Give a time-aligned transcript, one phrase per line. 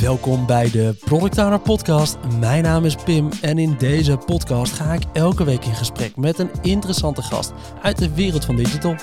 [0.00, 2.18] Welkom bij de Product Owner Podcast.
[2.38, 6.38] Mijn naam is Pim en in deze podcast ga ik elke week in gesprek met
[6.38, 7.52] een interessante gast
[7.82, 8.94] uit de wereld van digital.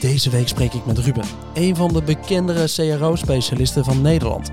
[0.00, 1.24] Deze week spreek ik met Ruben,
[1.54, 4.50] een van de bekendere CRO-specialisten van Nederland.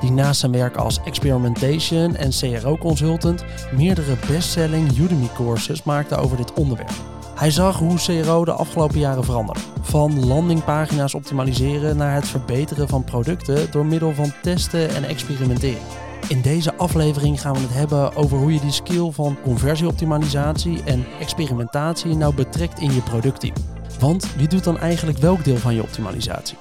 [0.00, 3.44] Die naast zijn werk als experimentation en CRO-consultant
[3.76, 7.17] meerdere bestselling Udemy-courses maakte over dit onderwerp.
[7.38, 9.60] Hij zag hoe CRO de afgelopen jaren veranderde.
[9.80, 15.82] Van landingpagina's optimaliseren naar het verbeteren van producten door middel van testen en experimenteren.
[16.28, 21.06] In deze aflevering gaan we het hebben over hoe je die skill van conversieoptimalisatie en
[21.20, 23.54] experimentatie nou betrekt in je productteam.
[24.00, 26.56] Want wie doet dan eigenlijk welk deel van je optimalisatie?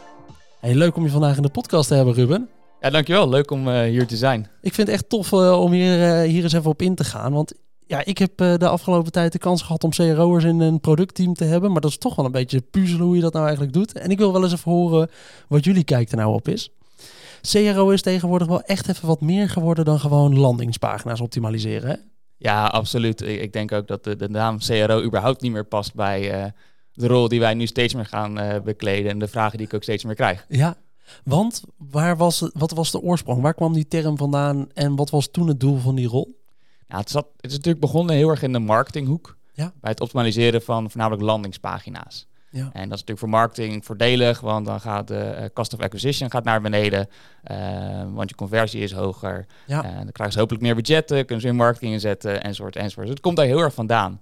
[0.59, 2.49] Hey, leuk om je vandaag in de podcast te hebben, Ruben.
[2.79, 3.29] Ja, dankjewel.
[3.29, 4.49] Leuk om uh, hier te zijn.
[4.61, 7.03] Ik vind het echt tof uh, om hier, uh, hier eens even op in te
[7.03, 7.33] gaan.
[7.33, 7.53] Want
[7.87, 11.43] ja, ik heb de afgelopen tijd de kans gehad om CRO'ers in een productteam te
[11.43, 11.71] hebben.
[11.71, 13.93] Maar dat is toch wel een beetje puzzelen hoe je dat nou eigenlijk doet.
[13.93, 15.09] En ik wil wel eens even horen
[15.47, 16.69] wat jullie kijk er nou op is.
[17.41, 21.89] CRO is tegenwoordig wel echt even wat meer geworden dan gewoon landingspagina's optimaliseren.
[21.89, 21.95] Hè?
[22.37, 23.21] Ja, absoluut.
[23.21, 26.53] Ik denk ook dat de, de naam CRO überhaupt niet meer past bij
[26.97, 29.73] de rol die wij nu steeds meer gaan uh, bekleden en de vragen die ik
[29.73, 30.45] ook steeds meer krijg.
[30.49, 30.77] Ja,
[31.23, 33.41] want waar was wat was de oorsprong?
[33.41, 36.36] Waar kwam die term vandaan en wat was toen het doel van die rol?
[36.87, 39.37] Ja, het, zat, het is natuurlijk begonnen heel erg in de marketinghoek.
[39.53, 39.73] Ja.
[39.81, 42.27] Bij het optimaliseren van voornamelijk landingspagina's.
[42.49, 42.59] Ja.
[42.61, 46.31] En dat is natuurlijk voor marketing voordelig, want dan gaat de uh, cost of acquisition
[46.31, 47.09] gaat naar beneden,
[47.51, 47.57] uh,
[48.13, 49.45] want je conversie is hoger.
[49.65, 49.83] Ja.
[49.83, 53.05] En dan krijgen ze hopelijk meer budgetten, kunnen ze in marketing inzetten, enzovoort, enzovoort.
[53.05, 54.21] Dus het komt daar heel erg vandaan.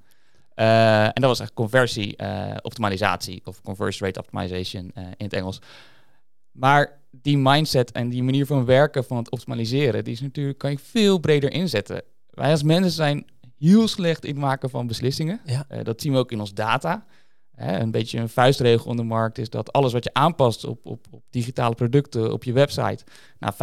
[0.56, 5.62] Uh, en dat was echt conversie-optimalisatie of conversion rate optimization in het Engels.
[6.52, 10.72] Maar die mindset en die manier van werken van het optimaliseren, die is natuurlijk, kan
[10.72, 12.04] je veel breder inzetten.
[12.36, 13.26] Wij als mensen zijn
[13.58, 15.40] heel slecht in het maken van beslissingen.
[15.46, 15.66] Ja.
[15.72, 17.06] Uh, dat zien we ook in ons data.
[17.52, 20.86] Hè, een beetje een vuistregel in de markt is dat alles wat je aanpast op,
[20.86, 23.04] op, op digitale producten, op je website,
[23.40, 23.54] nou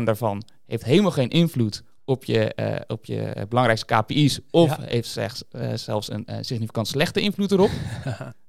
[0.00, 4.84] 75% daarvan heeft helemaal geen invloed op je, uh, op je belangrijkste KPI's of ja.
[4.84, 7.70] heeft slechts, uh, zelfs een significant slechte invloed erop.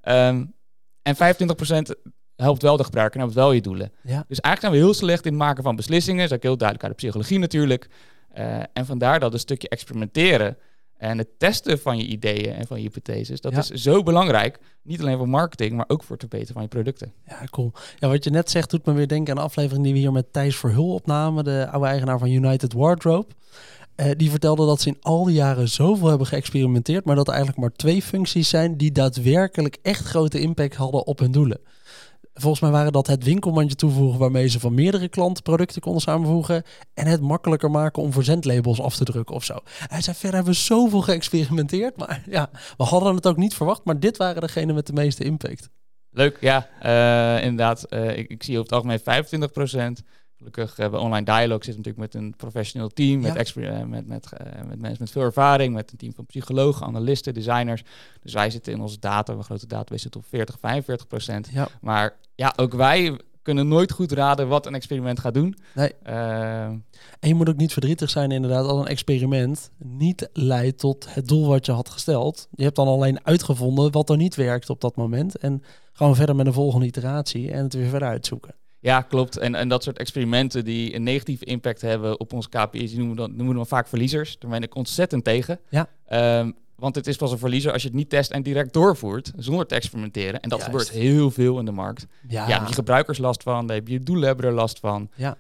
[0.04, 0.54] um,
[1.10, 1.20] en 25%
[2.36, 3.92] helpt wel de gebruiker en helpt wel je doelen.
[4.02, 4.26] Ja.
[4.28, 6.22] Dus eigenlijk zijn we heel slecht in het maken van beslissingen.
[6.22, 7.88] Dat is ook heel duidelijk uit de psychologie natuurlijk.
[8.38, 10.58] Uh, en vandaar dat een stukje experimenteren
[10.98, 13.60] en het testen van je ideeën en van je hypotheses, dat ja.
[13.60, 14.60] is zo belangrijk.
[14.82, 17.14] Niet alleen voor marketing, maar ook voor het verbeteren van je producten.
[17.28, 17.72] Ja, cool.
[18.00, 20.12] Ja, wat je net zegt doet me weer denken aan de aflevering die we hier
[20.12, 23.28] met Thijs Verhul opnamen, de oude eigenaar van United Wardrobe.
[23.96, 27.34] Uh, die vertelde dat ze in al die jaren zoveel hebben geëxperimenteerd, maar dat er
[27.34, 31.60] eigenlijk maar twee functies zijn die daadwerkelijk echt grote impact hadden op hun doelen.
[32.42, 36.64] Volgens mij waren dat het winkelmandje toevoegen waarmee ze van meerdere klanten producten konden samenvoegen.
[36.94, 39.60] En het makkelijker maken om verzendlabels af te drukken of zo.
[39.66, 41.98] Hij zei, verder hebben we zoveel geëxperimenteerd.
[41.98, 43.84] Maar ja, we hadden het ook niet verwacht.
[43.84, 45.70] Maar dit waren degene met de meeste impact.
[46.12, 46.68] Leuk, ja.
[46.84, 50.04] Uh, inderdaad, uh, ik, ik, zie over het algemeen 25 procent.
[50.38, 53.62] Gelukkig hebben online dialogue zit natuurlijk met een professioneel team, met, ja.
[53.62, 54.30] uh, met, met,
[54.68, 57.84] met mensen met veel ervaring, met een team van psychologen, analisten, designers.
[58.22, 61.50] Dus wij zitten in onze data, een grote database zit op 40, 45 procent.
[61.52, 61.68] Ja.
[61.82, 65.58] Maar ja, ook wij kunnen nooit goed raden wat een experiment gaat doen.
[65.76, 65.92] Nee.
[66.08, 71.14] Uh, en je moet ook niet verdrietig zijn inderdaad als een experiment niet leidt tot
[71.14, 72.48] het doel wat je had gesteld.
[72.52, 75.64] Je hebt dan alleen uitgevonden wat er niet werkt op dat moment en
[75.94, 78.56] gewoon verder met een volgende iteratie en het weer verder uitzoeken.
[78.80, 79.38] Ja, klopt.
[79.38, 83.16] En, en dat soort experimenten die een negatieve impact hebben op onze KPI's, die noemen
[83.16, 84.40] we dan, noemen we dan vaak verliezers.
[84.40, 85.60] Daar ben ik ontzettend tegen.
[85.70, 85.90] Ja.
[86.40, 89.32] Um, want het is pas een verliezer als je het niet test en direct doorvoert
[89.36, 90.40] zonder te experimenteren.
[90.40, 90.66] En dat Juist.
[90.66, 92.08] gebeurt heel veel in de markt.
[92.28, 92.48] Ja.
[92.48, 95.10] ja, je gebruikers last van, de je doelen hebben er last van.
[95.16, 95.38] Ja.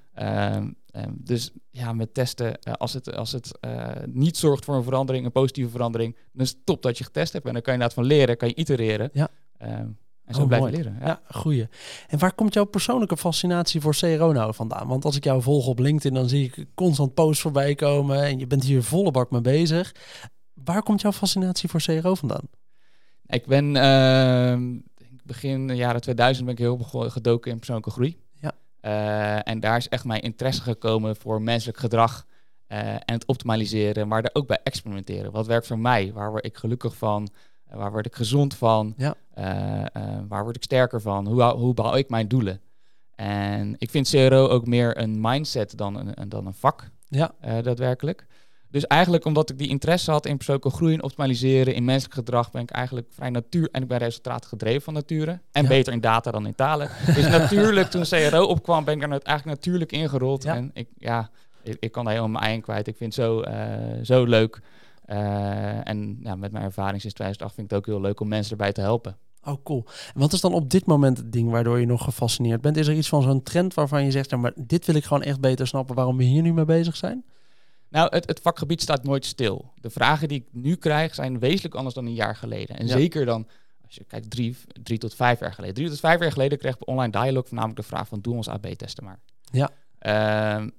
[0.56, 4.76] Um, um, dus ja, met testen, uh, als het, als het uh, niet zorgt voor
[4.76, 7.46] een verandering, een positieve verandering, dan is het top dat je getest hebt.
[7.46, 9.10] En dan kan je inderdaad van leren, kan je itereren.
[9.14, 9.30] Ja.
[9.62, 9.98] Um,
[10.30, 10.84] en zo oh, blijven mooi.
[10.84, 10.98] leren.
[11.00, 11.08] Ja.
[11.08, 11.68] ja, goeie.
[12.08, 14.88] En waar komt jouw persoonlijke fascinatie voor CRO nou vandaan?
[14.88, 18.40] Want als ik jou volg op LinkedIn, dan zie ik constant posts voorbij komen en
[18.40, 19.92] je bent hier volle bak mee bezig.
[20.64, 22.47] Waar komt jouw fascinatie voor CRO vandaan?
[23.25, 24.80] Ik ben uh,
[25.24, 26.78] begin jaren 2000 ben ik heel
[27.09, 28.18] gedoken in persoonlijke groei.
[28.34, 28.51] Ja.
[28.81, 32.25] Uh, en daar is echt mijn interesse gekomen voor menselijk gedrag
[32.68, 35.31] uh, en het optimaliseren, maar daar ook bij experimenteren.
[35.31, 36.13] Wat werkt voor mij?
[36.13, 37.30] Waar word ik gelukkig van?
[37.69, 38.94] waar word ik gezond van?
[38.98, 39.16] Ja.
[40.28, 41.28] waar word ik sterker van?
[41.28, 42.62] Hoe, hoe behaal ik mijn doelen?
[43.16, 47.31] En ik vind CRO ook meer een mindset dan een, dan een vak, ja.
[47.62, 48.28] daadwerkelijk.
[48.71, 52.51] Dus eigenlijk omdat ik die interesse had in persoonlijke groei en optimaliseren, in menselijk gedrag,
[52.51, 55.39] ben ik eigenlijk vrij natuur en ik ben resultaat gedreven van nature.
[55.51, 56.89] En beter in data dan in talen.
[57.16, 60.44] dus natuurlijk, toen CRO opkwam, ben ik er eigenlijk natuurlijk ingerold.
[60.44, 60.56] Ja.
[60.56, 61.30] En ik, ja,
[61.63, 62.88] ik, ik, kan daar helemaal mijn eigen kwijt.
[62.88, 64.62] Ik vind het zo, uh, zo leuk.
[65.07, 68.27] Uh, en ja, met mijn ervaring sinds 2008 vind ik het ook heel leuk om
[68.27, 69.18] mensen erbij te helpen.
[69.44, 69.83] Oh, cool.
[70.13, 72.77] En wat is dan op dit moment het ding waardoor je nog gefascineerd bent?
[72.77, 75.24] Is er iets van zo'n trend waarvan je zegt, ja, maar dit wil ik gewoon
[75.24, 77.24] echt beter snappen waarom we hier nu mee bezig zijn?
[77.89, 79.74] Nou, het, het vakgebied staat nooit stil.
[79.75, 82.77] De vragen die ik nu krijg zijn wezenlijk anders dan een jaar geleden.
[82.77, 83.47] En zeker dan,
[83.86, 85.75] als je kijkt, drie, drie tot vijf jaar geleden.
[85.75, 88.47] Drie tot vijf jaar geleden kreeg ik online dialog voornamelijk de vraag van doe ons
[88.47, 89.19] AB-testen maar.
[89.51, 89.69] Ja.
[90.00, 90.69] Ehm,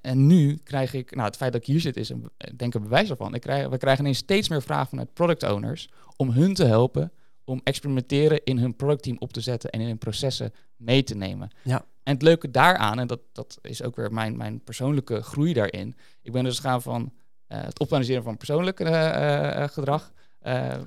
[0.00, 2.82] en nu krijg ik, nou het feit dat ik hier zit is een, denk een
[2.82, 3.34] bewijs ervan.
[3.34, 7.12] Ik krijg, we krijgen ineens steeds meer vragen vanuit product owners om hun te helpen
[7.44, 11.50] om experimenteren in hun productteam op te zetten en in hun processen mee te nemen.
[11.62, 11.84] Ja.
[12.04, 15.96] En het leuke daaraan, en dat, dat is ook weer mijn, mijn persoonlijke groei daarin.
[16.22, 17.12] Ik ben dus gaan van
[17.48, 20.12] uh, het optimaliseren van persoonlijk uh, gedrag,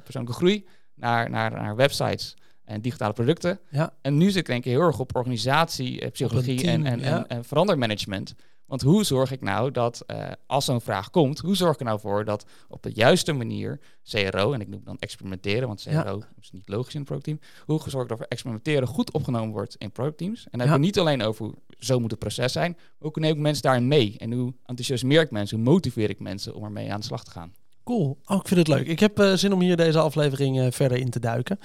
[0.03, 3.59] persoonlijke groei, naar, naar, naar websites en digitale producten.
[3.69, 3.93] Ja.
[4.01, 7.45] En nu zit ik denk ik heel erg op organisatie, psychologie en, en, en, en
[7.45, 8.35] verandermanagement.
[8.67, 11.85] Want hoe zorg ik nou dat uh, als zo'n vraag komt, hoe zorg ik er
[11.85, 16.21] nou voor dat op de juiste manier CRO, en ik noem dan experimenteren, want CRO
[16.41, 19.75] is niet logisch in het productteam, hoe zorg ik dat voor experimenteren goed opgenomen wordt
[19.75, 20.43] in productteams.
[20.43, 23.19] En dan hebben we niet alleen over hoe zo moet het proces zijn, maar ook
[23.19, 24.15] neem ik mensen daarin mee.
[24.17, 27.31] En hoe enthousiasmeer ik mensen, hoe motiveer ik mensen om ermee aan de slag te
[27.31, 27.53] gaan.
[27.83, 28.17] Cool.
[28.25, 28.87] Oh, ik vind het leuk.
[28.87, 31.59] Ik heb uh, zin om hier deze aflevering uh, verder in te duiken.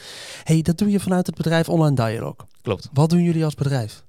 [0.44, 2.36] hey, dat doe je vanuit het bedrijf Online Dialog.
[2.60, 2.88] Klopt.
[2.92, 4.04] Wat doen jullie als bedrijf?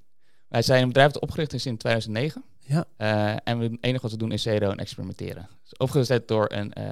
[0.47, 2.43] Wij zijn een bedrijf dat opgericht is in 2009.
[2.65, 2.85] Ja.
[2.97, 5.49] Uh, en het enige wat we doen is CRO en experimenteren.
[5.63, 6.83] Dus opgezet door een, uh,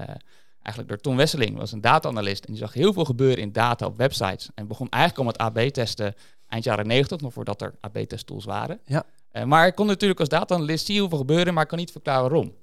[0.62, 2.46] eigenlijk door Tom Wesseling, was een data-analyst.
[2.46, 4.50] En die zag heel veel gebeuren in data op websites.
[4.56, 6.16] En begon eigenlijk om het AB-testen
[6.48, 8.80] eind jaren 90, nog voordat er AB-testtools waren.
[8.86, 9.04] Ja.
[9.34, 12.22] Uh, maar ik kon natuurlijk als data-analyst zien hoeveel gebeuren, maar ik kan niet verklaren
[12.22, 12.54] waarom.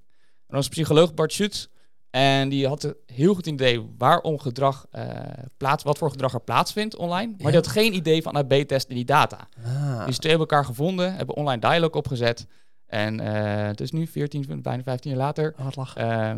[0.46, 1.66] En was psycholoog Bart Schutz.
[2.10, 5.02] En die had een heel goed idee waarom gedrag uh,
[5.56, 7.26] plaats, wat voor gedrag er plaatsvindt online.
[7.26, 7.46] Maar ja.
[7.46, 9.48] die had geen idee van AB-testen in die data.
[9.64, 10.06] Ah.
[10.06, 12.46] Dus twee hebben elkaar gevonden, hebben online dialog opgezet.
[12.88, 15.54] En uh, het is nu 14, bijna 15 jaar later.
[15.58, 16.36] Oh,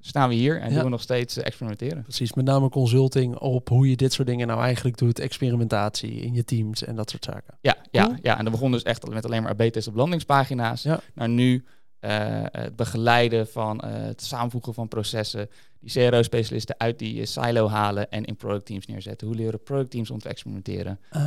[0.00, 0.74] staan we hier en ja.
[0.74, 2.02] doen we nog steeds experimenteren.
[2.02, 5.18] Precies, met name consulting op hoe je dit soort dingen nou eigenlijk doet.
[5.18, 7.58] Experimentatie in je teams en dat soort zaken.
[7.60, 8.38] Ja, ja, ja.
[8.38, 10.82] en dat begon dus echt met alleen maar AB-tests op landingspagina's.
[10.82, 11.00] Ja.
[11.14, 11.64] Naar nu
[12.00, 12.10] uh,
[12.44, 15.48] het begeleiden van het samenvoegen van processen.
[15.80, 19.26] Die CRO-specialisten uit die silo halen en in productteams neerzetten.
[19.26, 21.00] Hoe leren productteams om te experimenteren?
[21.10, 21.22] Ah.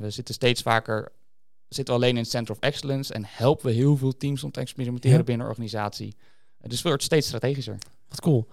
[0.00, 1.12] we zitten steeds vaker
[1.68, 4.50] zitten we alleen in het Center of Excellence en helpen we heel veel teams om
[4.50, 5.24] te experimenteren Ja.
[5.24, 6.16] binnen een organisatie.
[6.60, 7.78] Dus het wordt steeds strategischer.
[8.08, 8.46] Wat cool.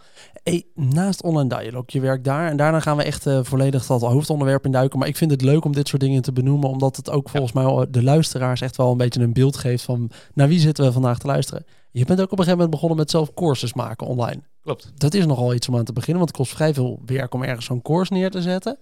[0.44, 4.02] Hey, naast online dialog, je werkt daar en daarna gaan we echt uh, volledig dat
[4.02, 5.00] hoofdonderwerp induiken.
[5.00, 7.52] Maar ik vind het leuk om dit soort dingen te benoemen, omdat het ook volgens
[7.54, 7.74] ja.
[7.74, 10.92] mij de luisteraars echt wel een beetje een beeld geeft van naar wie zitten we
[10.92, 11.66] vandaag te luisteren.
[11.92, 14.42] Je bent ook op een gegeven moment begonnen met zelf courses maken online.
[14.62, 14.92] Klopt.
[14.96, 17.44] Dat is nogal iets om aan te beginnen, want het kost vrij veel werk om
[17.44, 18.78] ergens zo'n course neer te zetten.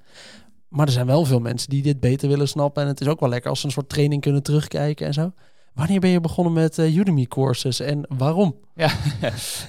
[0.69, 2.83] Maar er zijn wel veel mensen die dit beter willen snappen.
[2.83, 5.31] En het is ook wel lekker als ze een soort training kunnen terugkijken en zo.
[5.73, 8.55] Wanneer ben je begonnen met uh, Udemy courses en waarom?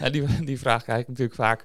[0.01, 1.63] Ja, die, die vraag krijg ik natuurlijk vaak.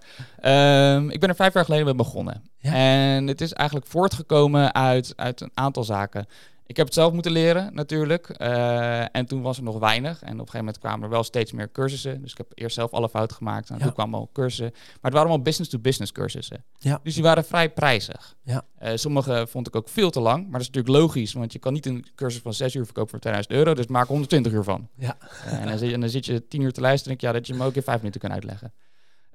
[0.98, 2.44] Um, ik ben er vijf jaar geleden mee begonnen.
[2.58, 2.74] Ja.
[2.74, 6.28] En het is eigenlijk voortgekomen uit, uit een aantal zaken.
[6.68, 8.36] Ik heb het zelf moeten leren, natuurlijk.
[8.42, 10.12] Uh, en toen was er nog weinig.
[10.22, 12.22] En op een gegeven moment kwamen er wel steeds meer cursussen.
[12.22, 13.70] Dus ik heb eerst zelf alle fouten gemaakt.
[13.70, 13.84] En Ja.
[13.84, 14.70] toen kwamen al cursussen.
[14.74, 16.64] Maar het waren allemaal business-to-business cursussen.
[16.78, 17.00] Ja.
[17.04, 18.36] Dus die waren vrij prijzig.
[18.44, 18.66] Ja.
[18.84, 20.42] Uh, sommige vond ik ook veel te lang.
[20.44, 21.34] Maar dat is natuurlijk logisch.
[21.34, 23.74] Want je kan niet een cursus van 6 uur verkopen voor 2000 euro.
[23.74, 24.88] Dus maak er 120 uur van.
[24.98, 25.18] Ja.
[25.46, 27.14] Uh, en, dan zit, en dan zit je 10 uur te luisteren.
[27.14, 28.74] En denk je, ja, dat je hem ook in 5 minuten kan uitleggen.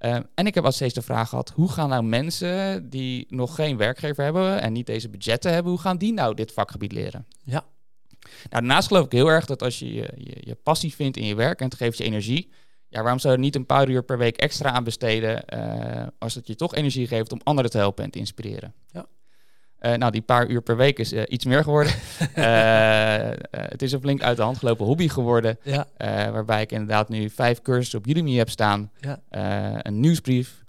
[0.01, 3.55] Uh, en ik heb als steeds de vraag gehad, hoe gaan nou mensen die nog
[3.55, 7.27] geen werkgever hebben en niet deze budgetten hebben, hoe gaan die nou dit vakgebied leren?
[7.43, 7.65] Ja.
[8.21, 11.27] Nou, daarnaast geloof ik heel erg dat als je je, je, je passie vindt in
[11.27, 12.53] je werk en het geeft je energie,
[12.89, 16.07] ja, waarom zou je er niet een paar uur per week extra aan besteden uh,
[16.19, 18.75] als het je toch energie geeft om anderen te helpen en te inspireren?
[18.87, 19.07] Ja.
[19.81, 21.93] Uh, nou, die paar uur per week is uh, iets meer geworden.
[22.21, 23.31] uh,
[23.75, 25.59] het is een flink uit de hand gelopen hobby geworden.
[25.63, 25.87] Ja.
[26.33, 28.91] waarbij ik inderdaad nu vijf cursussen op Udemy heb staan.
[29.01, 29.21] Ja.
[29.83, 30.63] een nieuwsbrief.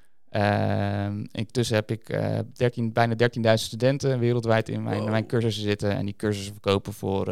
[1.32, 2.20] intussen heb ik
[2.54, 5.10] 13, bijna 13.000 studenten wereldwijd in mijn, Wow.
[5.10, 5.92] mijn cursussen zitten.
[5.96, 7.26] En die cursussen verkopen voor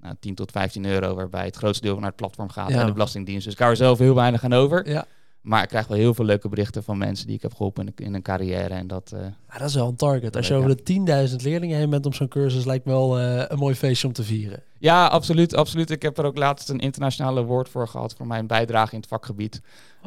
[0.00, 1.14] nou, 10 tot 15 euro.
[1.14, 2.80] Waarbij het grootste deel naar het platform gaat Ja.
[2.80, 3.44] en de Belastingdienst.
[3.44, 4.88] Dus ik hou er zelf heel weinig aan over.
[4.90, 5.06] Ja.
[5.40, 7.92] Maar ik krijg wel heel veel leuke berichten van mensen die ik heb geholpen in,
[8.04, 8.74] in een carrière.
[8.74, 9.20] En dat, uh,
[9.58, 10.36] dat is wel een target.
[10.36, 13.42] Als je over de 10.000 leerlingen heen bent op zo'n cursus, lijkt me wel uh,
[13.48, 14.62] een mooi feestje om te vieren.
[14.78, 15.90] Ja, absoluut, absoluut.
[15.90, 19.08] Ik heb er ook laatst een internationale award voor gehad voor mijn bijdrage in het
[19.08, 19.60] vakgebied.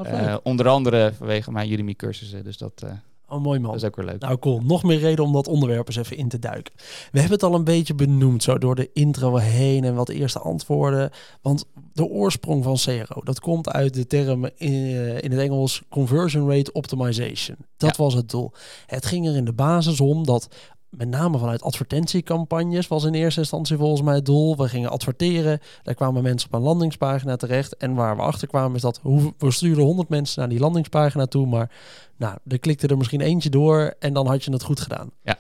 [0.06, 2.44] Uh, onder andere vanwege mijn Udemy cursussen.
[2.44, 2.86] Dus dat,
[3.32, 3.72] oh, mooi man.
[3.72, 4.22] dat is ook weer leuk.
[4.22, 6.74] Nou cool, nog meer reden om dat onderwerp eens even in te duiken.
[7.12, 10.40] We hebben het al een beetje benoemd, zo door de intro heen en wat eerste
[10.40, 11.10] antwoorden.
[11.42, 15.82] Want de oorsprong van CRO, dat komt uit de term in, uh, in het Engels
[15.90, 17.58] conversion rate optimization.
[17.78, 18.04] Dat ja.
[18.04, 18.52] was het doel.
[18.86, 20.48] Het ging er in de basis om dat
[20.92, 24.58] met name vanuit advertentiecampagnes was in eerste instantie volgens mij het doel.
[24.58, 27.78] We gingen adverteren, daar kwamen mensen op een landingspagina terecht.
[27.78, 29.00] En waar we achter kwamen is dat
[29.38, 31.72] we stuurden 100 mensen naar die landingspagina toe, maar
[32.16, 35.12] nou, er klikte er misschien eentje door en dan had je het goed gedaan.
[35.24, 35.38] Ja.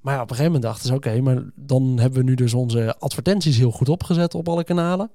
[0.00, 2.54] Maar ja, op een gegeven moment dachten ze, oké, maar dan hebben we nu dus
[2.54, 5.10] onze advertenties heel goed opgezet op alle kanalen.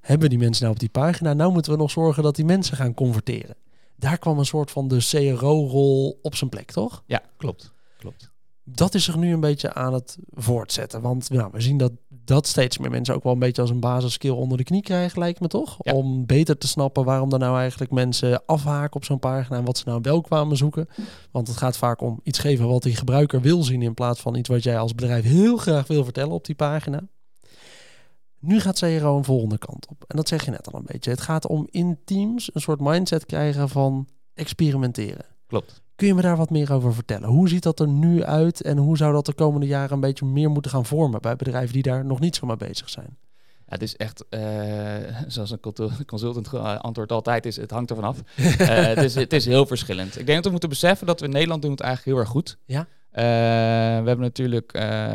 [0.00, 1.32] Hebben we die mensen nou op die pagina?
[1.32, 3.56] Nou moeten we nog zorgen dat die mensen gaan converteren.
[3.96, 7.02] Daar kwam een soort van de CRO-rol op zijn plek, toch?
[7.06, 7.72] Ja, klopt.
[7.98, 8.32] klopt
[8.64, 11.00] dat is zich nu een beetje aan het voortzetten.
[11.00, 13.80] Want nou, we zien dat dat steeds meer mensen ook wel een beetje als een
[13.80, 15.80] basisskill onder de knie krijgen, lijkt me toch?
[15.80, 19.78] Om beter te snappen waarom er nou eigenlijk mensen afhaken op zo'n pagina en wat
[19.78, 20.88] ze nou wel kwamen zoeken.
[21.30, 24.34] Want het gaat vaak om iets geven wat die gebruiker wil zien in plaats van
[24.34, 27.00] iets wat jij als bedrijf heel graag wil vertellen op die pagina.
[28.38, 30.04] Nu gaat CRO een volgende kant op.
[30.06, 31.10] En dat zeg je net al een beetje.
[31.10, 35.24] Het gaat om in teams een soort mindset krijgen van experimenteren.
[35.46, 35.82] Klopt.
[35.96, 37.28] Kun je me daar wat meer over vertellen?
[37.28, 40.24] Hoe ziet dat er nu uit en hoe zou dat de komende jaren een beetje
[40.24, 43.16] meer moeten gaan vormen bij bedrijven die daar nog niet zo mee bezig zijn?
[43.38, 44.40] Ja, het is echt, uh,
[45.26, 45.60] zoals een
[46.06, 48.18] consultant antwoord altijd is, het hangt ervan af.
[48.36, 48.56] uh,
[48.94, 50.18] het, is, het is heel verschillend.
[50.18, 52.32] Ik denk dat we moeten beseffen dat we in Nederland doen het eigenlijk heel erg
[52.32, 52.56] goed.
[52.64, 52.80] Ja.
[52.80, 53.20] Uh,
[54.02, 54.66] we hebben natuurlijk,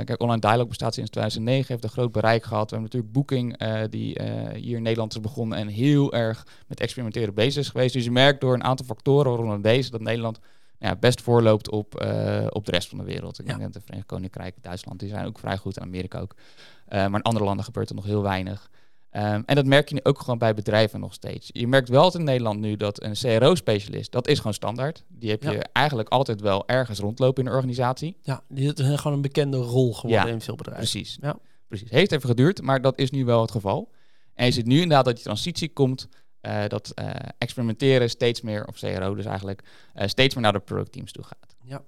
[0.05, 2.69] kijk, Online Dialog bestaat sinds 2009, heeft een groot bereik gehad.
[2.69, 3.57] We hebben natuurlijk Booking,
[3.89, 4.21] die
[4.55, 7.93] hier in Nederland is begonnen en heel erg met experimenteren bezig is geweest.
[7.93, 10.39] Dus je merkt door een aantal factoren, waaronder deze, dat Nederland
[10.79, 13.39] ja, best voorloopt op, uh, op de rest van de wereld.
[13.39, 16.35] Ik denk dat de Verenigd Koninkrijk, Duitsland, die zijn ook vrij goed en Amerika ook.
[16.35, 18.69] Uh, maar in andere landen gebeurt er nog heel weinig.
[19.11, 21.49] Um, en dat merk je nu ook gewoon bij bedrijven nog steeds.
[21.51, 25.03] Je merkt wel in Nederland nu dat een CRO-specialist, dat is gewoon standaard.
[25.07, 28.17] Die heb je eigenlijk altijd wel ergens rondlopen in de organisatie.
[28.21, 30.89] Ja, die is gewoon een bekende rol geworden ja, in veel bedrijven.
[30.89, 31.17] Precies.
[31.21, 31.37] Ja.
[31.67, 31.89] precies.
[31.89, 33.91] Heeft even geduurd, maar dat is nu wel het geval.
[34.33, 36.07] En je ziet nu inderdaad dat die transitie komt
[36.41, 39.63] uh, dat uh, experimenteren steeds meer, of CRO dus eigenlijk,
[39.95, 41.55] uh, steeds meer naar de productteams toe gaat.
[41.63, 41.83] Ja.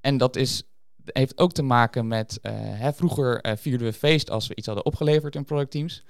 [0.00, 0.62] en dat is,
[1.04, 5.34] heeft ook te maken met, hè, vroeger vierden we feest als we iets hadden opgeleverd
[5.34, 6.04] in productteams.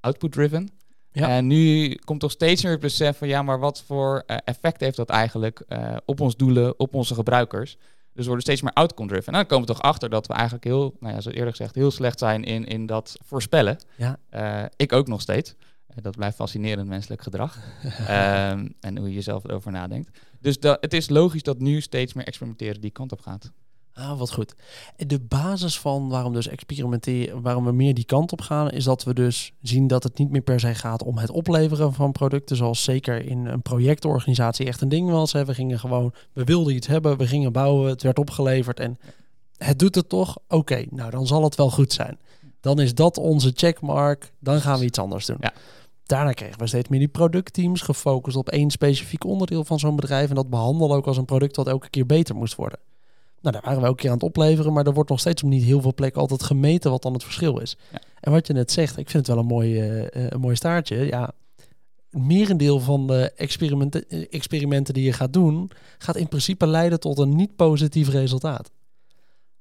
[0.00, 0.68] output-driven.
[1.12, 1.28] Ja.
[1.28, 4.96] En nu komt toch steeds meer het besef van, ja, maar wat voor effect heeft
[4.96, 5.64] dat eigenlijk
[6.04, 7.76] op ons doelen, op onze gebruikers?
[8.14, 9.26] Dus we worden steeds meer outcome-driven.
[9.26, 11.74] En dan komen we toch achter dat we eigenlijk heel, nou ja, zoals eerder gezegd,
[11.74, 13.78] heel slecht zijn in, in dat voorspellen.
[13.96, 14.18] Ja.
[14.30, 15.54] Uh, ik ook nog steeds.
[15.90, 17.56] Uh, dat blijft fascinerend menselijk gedrag.
[17.84, 20.18] um, en hoe je zelf erover nadenkt.
[20.40, 23.52] Dus dat, het is logisch dat nu steeds meer experimenteren die kant op gaat.
[23.94, 24.54] Ah, wat goed.
[24.96, 29.04] De basis van waarom dus experimenteren, waarom we meer die kant op gaan, is dat
[29.04, 32.56] we dus zien dat het niet meer per se gaat om het opleveren van producten,
[32.56, 35.32] zoals zeker in een projectorganisatie echt een ding was.
[35.32, 35.44] Hè.
[35.44, 38.98] We gingen gewoon, we wilden iets hebben, we gingen bouwen, het werd opgeleverd en
[39.56, 40.38] het doet het toch?
[40.48, 42.18] Oké, nou dan zal het wel goed zijn.
[42.60, 45.36] Dan is dat onze checkmark, dan gaan we iets anders doen.
[45.40, 45.52] Ja.
[46.06, 50.28] Daarna kregen we steeds meer die productteams gefocust op één specifiek onderdeel van zo'n bedrijf
[50.28, 52.78] en dat behandelen ook als een product dat elke keer beter moest worden.
[53.42, 55.42] Nou, daar waren we ook een keer aan het opleveren, maar er wordt nog steeds
[55.42, 57.76] op niet heel veel plekken altijd gemeten wat dan het verschil is.
[57.92, 58.00] Ja.
[58.20, 61.06] En wat je net zegt, ik vind het wel een mooi, uh, een mooi staartje.
[61.06, 61.32] Ja,
[62.10, 67.36] merendeel van de experimenten, experimenten die je gaat doen, gaat in principe leiden tot een
[67.36, 68.70] niet positief resultaat.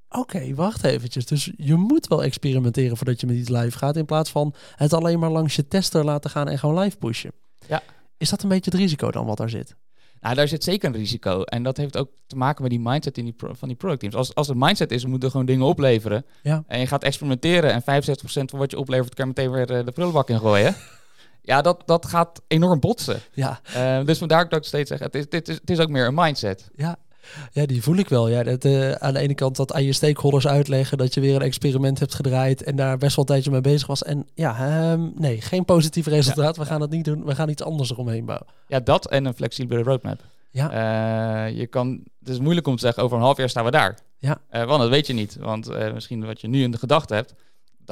[0.09, 1.25] Oké, wacht eventjes.
[1.25, 4.93] Dus je moet wel experimenteren voordat je met iets live gaat, in plaats van het
[4.93, 7.31] alleen maar langs je tester laten gaan en gewoon live pushen.
[7.67, 7.83] Ja.
[8.17, 9.75] Is dat een beetje het risico dan wat daar zit?
[10.21, 11.43] Nou, daar zit zeker een risico.
[11.43, 14.15] En dat heeft ook te maken met die mindset in die van die productteams.
[14.15, 16.25] Als, als het mindset is, we moeten gewoon dingen opleveren.
[16.41, 16.63] Ja.
[16.67, 17.83] En je gaat experimenteren en 65%
[18.23, 20.75] van wat je oplevert, kan je meteen weer eh, de prullenbak in gooien.
[21.41, 23.19] ja, dat, dat gaat enorm botsen.
[23.33, 23.59] Ja.
[23.75, 26.05] Uh, dus vandaar dat ik steeds zeg, het is, dit is, het is ook meer
[26.05, 26.69] een mindset.
[26.75, 26.97] Ja,
[27.51, 28.27] ja, die voel ik wel.
[28.27, 31.35] Ja, dat, uh, aan de ene kant dat aan je stakeholders uitleggen dat je weer
[31.35, 34.03] een experiment hebt gedraaid en daar best wel een tijdje mee bezig was.
[34.03, 36.57] En ja, um, nee, geen positief resultaat.
[36.57, 37.25] we gaan het niet doen.
[37.25, 38.47] We gaan iets anders eromheen bouwen.
[38.67, 40.19] Ja, dat en een flexibele roadmap.
[40.49, 41.47] Ja.
[41.47, 43.71] Uh, je kan, het is moeilijk om te zeggen, over een half jaar staan we
[43.71, 43.97] daar.
[44.17, 44.41] Ja.
[44.51, 45.37] Uh, want dat weet je niet.
[45.39, 47.33] Want misschien wat je nu in de gedachte hebt,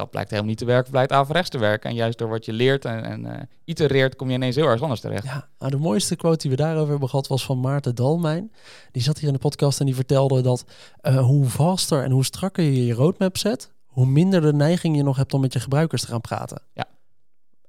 [0.00, 1.90] dat blijkt helemaal niet te werken, blijkt averechts te werken.
[1.90, 3.32] En juist door wat je leert en, en uh,
[3.64, 5.24] itereert, kom je ineens heel erg anders terecht.
[5.24, 8.52] Ja, nou, de mooiste quote die we daarover hebben gehad was van Maarten Dalmijn.
[8.92, 10.64] Die zat hier in de podcast en die vertelde dat
[11.02, 15.02] uh, hoe vaster en hoe strakker je je roadmap zet, hoe minder de neiging je
[15.02, 16.62] nog hebt om met je gebruikers te gaan praten.
[16.74, 16.86] Ja.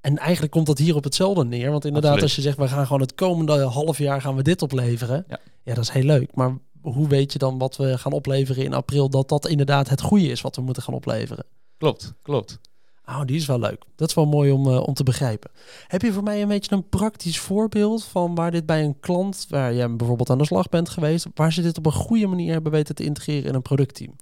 [0.00, 1.70] En eigenlijk komt dat hier op hetzelfde neer.
[1.70, 2.36] Want inderdaad, Absoluut.
[2.36, 5.24] als je zegt, we gaan gewoon het komende half jaar gaan we dit opleveren.
[5.28, 6.34] Ja, ja dat is heel leuk.
[6.34, 10.00] Maar hoe weet je dan wat we gaan opleveren in april, dat dat inderdaad het
[10.00, 11.44] goede is wat we moeten gaan opleveren?
[11.82, 12.58] Klopt, klopt.
[13.06, 13.84] Oh, die is wel leuk.
[13.96, 15.50] Dat is wel mooi om, uh, om te begrijpen.
[15.86, 19.46] Heb je voor mij een beetje een praktisch voorbeeld van waar dit bij een klant,
[19.48, 22.52] waar jij bijvoorbeeld aan de slag bent geweest, waar ze dit op een goede manier
[22.52, 24.16] hebben weten te integreren in een productteam?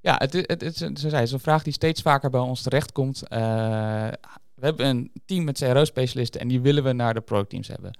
[0.00, 3.22] Ja, het, het, het, is een vraag die steeds vaker bij ons terechtkomt.
[3.24, 3.38] Uh,
[4.54, 7.98] we hebben een team met CRO-specialisten en die willen we naar de productteams hebben.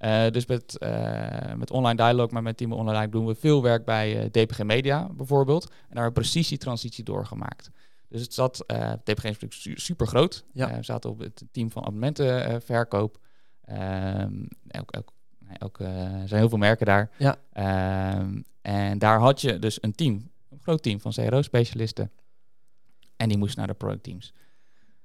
[0.00, 3.84] Uh, dus met, uh, met online dialog, maar met Team Online doen we veel werk
[3.84, 5.64] bij DPG Media bijvoorbeeld.
[5.64, 7.70] En daar hebben we precies die transitie doorgemaakt.
[8.12, 10.44] Dus het zat, uh, DPG is natuurlijk super groot.
[10.52, 10.70] Ja.
[10.70, 13.18] Uh, we zaten op het team van abonnementenverkoop.
[13.70, 15.12] Um, ook, ook,
[15.58, 17.10] Ook, er zijn heel veel merken daar.
[17.18, 17.36] Ja.
[17.52, 22.10] Ehm, en daar had je dus een team, een groot team van CRO-specialisten.
[23.16, 24.32] En die moesten naar de productteams.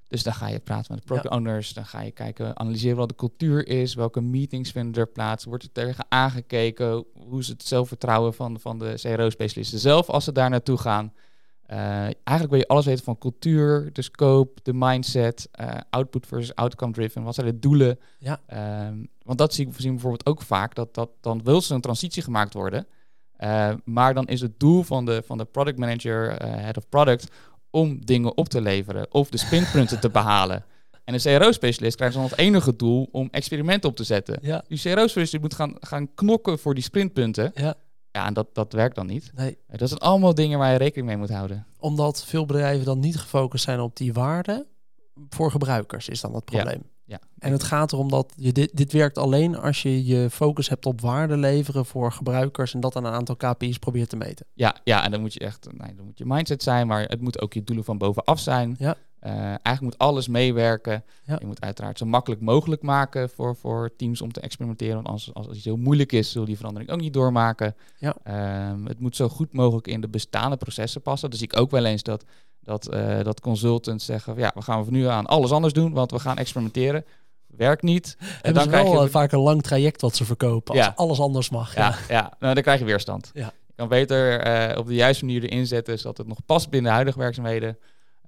[0.08, 3.10] Dus dan ga je praten met de product owners, dan ga je kijken, analyseren wat
[3.10, 7.64] de cultuur is, welke meetings vinden er plaats, wordt er tegen aangekeken, hoe is het
[7.64, 11.14] zelfvertrouwen van, van de CRO-specialisten zelf als ze daar naartoe gaan.
[11.72, 16.56] Uh, eigenlijk wil je alles weten van cultuur, de scope, de mindset, uh, output versus
[16.56, 18.00] outcome driven, wat zijn de doelen.
[18.20, 18.40] Ja.
[18.54, 21.82] Uh, want dat zie ik zien bijvoorbeeld ook vaak, dat, dat dan wil ze een
[21.82, 22.88] transitie gemaakt worden,
[23.40, 27.32] uh, maar dan is het doel van de, van de product manager, head of product,
[27.70, 30.66] om dingen op te leveren of de spinpunten te behalen.
[31.04, 34.40] En een CRO-specialist krijgt dan het enige doel om experimenten op te zetten.
[34.42, 34.64] Ja.
[34.68, 37.52] Die CRO-specialist moet gaan, gaan knokken voor die sprintpunten.
[37.54, 37.76] Ja.
[38.18, 39.32] Ja, en dat, dat werkt dan niet.
[39.36, 39.58] Nee.
[39.68, 41.66] Dat zijn allemaal dingen waar je rekening mee moet houden.
[41.80, 44.68] Omdat veel bedrijven dan niet gefocust zijn op die waarde
[45.30, 46.84] voor gebruikers, is dan het probleem.
[47.06, 47.20] Ja.
[47.40, 50.86] En het gaat erom dat je dit, dit werkt alleen als je je focus hebt
[50.86, 54.46] op waarde leveren voor gebruikers en dat aan een aantal KPI's probeert te meten.
[54.54, 57.22] Ja, ja en dan moet je echt, nee, dan moet je mindset zijn, maar het
[57.22, 58.76] moet ook je doelen van bovenaf zijn.
[58.80, 58.96] Ja.
[59.24, 61.04] Uh, eigenlijk moet alles meewerken.
[61.24, 61.36] Ja.
[61.40, 64.96] Je moet uiteraard zo makkelijk mogelijk maken voor, voor teams om te experimenteren.
[64.96, 67.76] Want als, als, het heel moeilijk is, zullen die verandering ook niet doormaken.
[67.98, 68.16] Ja.
[68.70, 71.30] Um, het moet zo goed mogelijk in de bestaande processen passen.
[71.30, 72.24] Dus zie ik ook wel eens dat
[72.68, 76.12] dat, uh, dat consultants zeggen, ja, we gaan van nu aan alles anders doen, want
[76.12, 77.06] we gaan experimenteren.
[77.48, 78.18] Werkt niet.
[78.42, 80.94] En dan krijg je vaak een lang traject wat ze verkopen, als Ja.
[80.96, 81.76] alles anders mag.
[81.76, 82.34] Ja, ja.
[82.40, 83.32] Nou, dan krijg je weerstand.
[83.34, 83.54] Ja.
[83.68, 86.90] Je kan beter eh, op de juiste manier erin zetten, zodat het nog past binnen
[86.90, 87.78] de huidige werkzaamheden.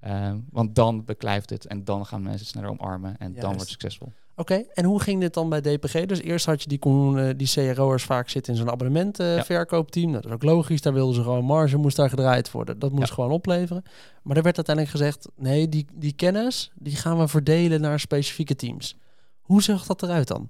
[0.00, 3.44] Ehm, want dan beklijft het en dan gaan mensen sneller omarmen en dan Juist.
[3.46, 4.12] wordt het succesvol.
[4.36, 6.06] Oké, en hoe ging dit dan bij DPG?
[6.06, 10.12] Dus eerst had je die, eh, die CRO'ers vaak zitten in zo'n abonnementverkoopteam.
[10.12, 12.78] Dat is ook logisch, daar wilden ze gewoon marge, moest daar gedraaid worden.
[12.78, 13.14] Dat moest Ja.
[13.14, 13.82] gewoon opleveren.
[14.22, 18.56] Maar er werd uiteindelijk gezegd, nee, die, die kennis, die gaan we verdelen naar specifieke
[18.56, 18.96] teams.
[19.40, 20.48] Hoe zag dat eruit dan?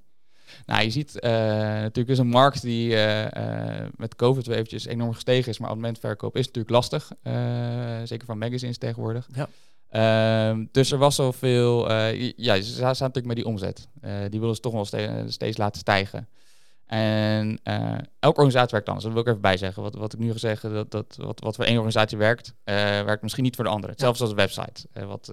[0.67, 4.87] Nou, je ziet eh, natuurlijk is een markt die eh, eh, met COVID weer eventjes
[4.87, 7.11] enorm gestegen is, maar abonnementverkoop is natuurlijk lastig.
[8.05, 9.29] zeker van magazines tegenwoordig.
[9.33, 9.49] Ja.
[9.89, 13.89] Ehm, dus er was zoveel, eh ja, ze staan natuurlijk met die omzet.
[14.29, 16.29] Die willen ze toch wel ste- steeds laten stijgen.
[16.87, 17.61] En
[18.19, 19.05] elke organisatie werkt anders.
[19.05, 19.83] Dat wil ik even bij zeggen.
[19.83, 23.23] Wat, wat ik nu ga zeggen, dat, dat, wat, wat voor één organisatie werkt, werkt
[23.23, 23.93] misschien niet voor de andere.
[23.93, 25.07] Hetzelfde als een website.
[25.07, 25.31] Wat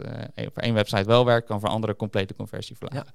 [0.53, 3.13] voor één website wel werkt, kan voor andere complete conversie verlagen.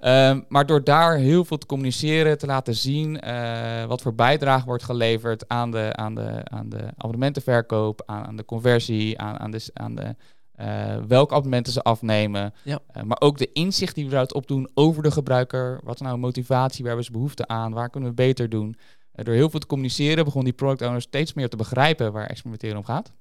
[0.00, 4.64] Ehm, maar door daar heel veel te communiceren, te laten zien eh, wat voor bijdrage
[4.64, 9.50] wordt geleverd aan de, aan de, aan de abonnementenverkoop, aan, aan de conversie, aan, aan
[9.50, 10.16] de, aan de
[10.54, 12.54] eh, welke abonnementen ze afnemen.
[12.62, 12.78] Ja.
[12.92, 15.80] Eh, maar ook de inzicht die we eruit opdoen over de gebruiker.
[15.84, 18.76] Wat is nou motivatie, waar hebben ze behoefte aan, waar kunnen we beter doen.
[19.12, 22.76] Door heel veel te communiceren begon die product owner steeds meer te begrijpen waar experimenteren
[22.76, 23.12] om gaat.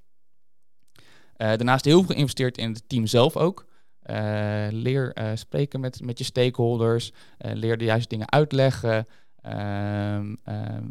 [1.37, 3.65] Daarnaast heel veel geïnvesteerd in het team zelf ook.
[4.09, 7.11] Eh, leer eh, spreken met, met je stakeholders.
[7.37, 9.07] eh, leer de juiste dingen uitleggen.
[9.41, 10.35] Ehm,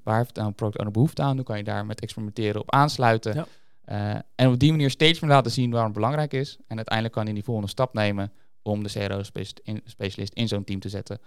[0.02, 1.36] waar heeft nou een product owner behoefte aan?
[1.36, 3.34] Hoe kan je daar met experimenteren op aansluiten?
[3.34, 4.24] Ja.
[4.34, 6.58] En op die manier steeds meer laten zien waarom het belangrijk is.
[6.66, 10.64] En uiteindelijk kan hij die volgende stap nemen om de CRO-specialist in, specialist in zo'n
[10.64, 11.18] team te zetten.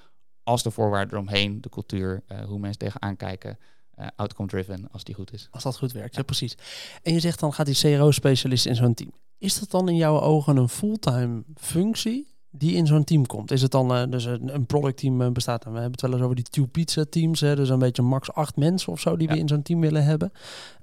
[0.44, 3.58] Als de voorwaarden eromheen, de cultuur, hoe mensen tegenaan kijken,
[3.96, 5.48] eh, outcome-driven, als die goed is.
[5.52, 6.22] Als dat goed werkt, ja.
[6.24, 6.58] precies.
[7.04, 9.12] En je zegt dan gaat die CRO-specialist in zo'n team.
[9.38, 13.52] Is dat dan in jouw ogen een fulltime functie die in zo'n team komt?
[13.52, 15.64] Is het dan uh, dus een, een productteam uh, bestaat?
[15.64, 15.74] dan?
[15.74, 18.32] We hebben het wel eens over die two pizza teams, hè, dus een beetje max
[18.32, 19.34] acht mensen of zo die Ja.
[19.34, 20.32] we in zo'n team willen hebben.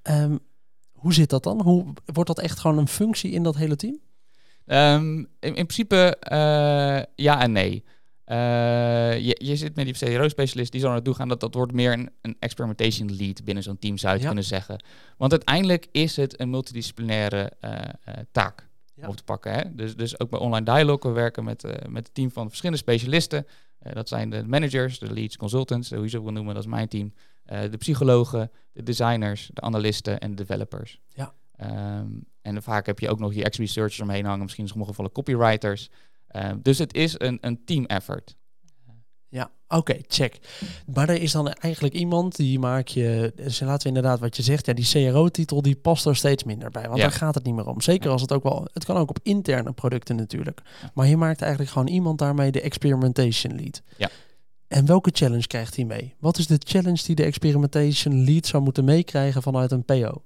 [0.02, 0.36] Ehm,
[0.92, 1.60] hoe zit dat dan?
[1.62, 3.98] Hoe, wordt dat echt gewoon een functie in dat hele team?
[4.66, 7.84] Ehm, in, in principe eh, ja en nee.
[8.28, 11.28] Eh, je, je zit met die CRO-specialist, die zal naartoe gaan.
[11.28, 14.26] Dat, dat wordt meer een, een experimentation lead binnen zo'n team, zou je Ja.
[14.26, 14.84] kunnen zeggen.
[15.16, 17.72] Want uiteindelijk is het een multidisciplinaire eh,
[18.04, 19.08] eh, taak Ja.
[19.08, 19.52] om te pakken.
[19.52, 19.74] Hè?
[19.74, 23.46] Dus, dus ook bij online dialogue, we werken met, met een team van verschillende specialisten.
[23.92, 26.88] Dat zijn de managers, de leads, consultants, hoe je ze wil noemen, dat is mijn
[26.88, 27.12] team.
[27.44, 31.00] De psychologen, de designers, de analisten en de developers.
[31.14, 31.34] Ja.
[31.56, 32.06] Ehm,
[32.42, 35.90] en vaak heb je ook nog je ex-researchers omheen hangen, misschien in sommige gevallen copywriters.
[36.28, 38.36] Ehm, dus het is een, een team effort.
[39.30, 40.38] Ja, oké, check.
[40.94, 44.42] Maar er is dan eigenlijk iemand die maak je, dus laten we inderdaad wat je
[44.42, 47.02] zegt, ja, die CRO-titel die past er steeds minder bij, want Ja.
[47.02, 47.80] daar gaat het niet meer om.
[47.80, 50.60] Zeker als het ook wel, het kan ook op interne producten natuurlijk.
[50.94, 53.82] Maar je maakt eigenlijk gewoon iemand daarmee de experimentation lead.
[53.96, 54.08] Ja.
[54.68, 56.14] En welke challenge krijgt hij mee?
[56.20, 60.22] Wat is de challenge die de experimentation lead zou moeten meekrijgen vanuit een PO?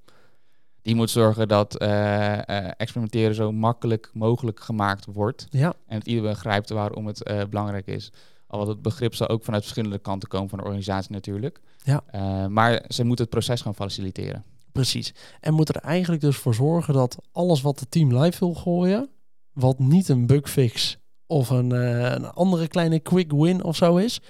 [0.82, 5.46] Die moet zorgen dat eh, eh, experimenteren zo makkelijk mogelijk gemaakt wordt.
[5.50, 8.12] Ja, En dat iedereen begrijpt waarom het eh, belangrijk is.
[8.46, 11.60] Al wat het begrip zal ook vanuit verschillende kanten komen van de organisatie natuurlijk.
[11.84, 12.02] Ja.
[12.48, 14.44] Maar ze moeten het proces gaan faciliteren.
[14.72, 15.14] precies.
[15.40, 19.10] En moet er eigenlijk dus voor zorgen dat alles wat het team live wil gooien,
[19.52, 24.20] wat niet een bugfix of een, een andere kleine quick win of zo is,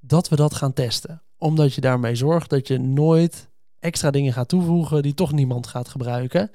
[0.00, 1.22] dat we dat gaan testen.
[1.38, 5.88] Omdat je daarmee zorgt dat je nooit extra dingen gaat toevoegen die toch niemand gaat
[5.88, 6.50] gebruiken.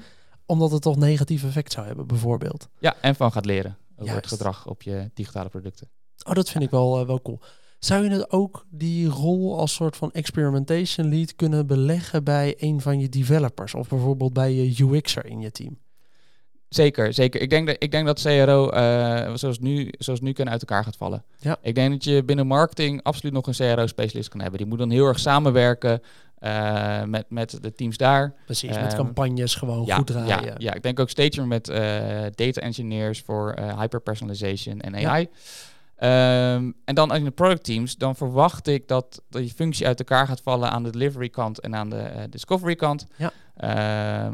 [0.46, 2.70] Omdat het toch negatief effect zou hebben, bijvoorbeeld.
[2.80, 5.90] Ja, en van gaat leren over het gedrag op je digitale producten.
[6.24, 7.40] Oh, dat vind ik wel, uh, wel cool.
[7.80, 12.82] Zou je het ook die rol als soort van experimentation lead kunnen beleggen bij een
[12.82, 15.78] van je developers of bijvoorbeeld bij je UX'er in je team?
[16.70, 17.42] Zeker, zeker.
[17.42, 20.84] Ik denk dat, ik denk dat CRO uh, zoals, nu, zoals nu kunnen uit elkaar
[20.84, 21.24] gaat vallen.
[21.38, 21.58] Ja.
[21.62, 24.60] Ik denk dat je binnen marketing absoluut nog een CRO-specialist kan hebben.
[24.60, 26.02] Die moet dan heel erg samenwerken
[26.42, 28.34] uh, met, met de teams daar.
[28.46, 30.44] Precies, met ehm, campagnes gewoon goed draaien.
[30.44, 31.78] Ja, ja, ik denk ook steeds meer met uh,
[32.36, 35.30] data engineers voor hyperpersonalization en AI.
[36.04, 40.00] Um, en dan in de product teams, dan verwacht ik dat, dat je functie uit
[40.00, 43.06] elkaar gaat vallen aan de delivery kant en aan de discovery kant.
[43.18, 43.32] Ja.
[43.58, 43.70] Uh,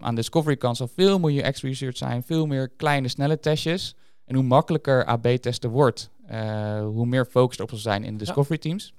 [0.01, 3.95] aan de discovery kant zal veel meer UX research zijn, veel meer kleine, snelle testjes.
[4.25, 8.57] En hoe makkelijker AB-testen wordt, uh, hoe meer focus erop zal zijn in de discovery
[8.57, 8.93] teams.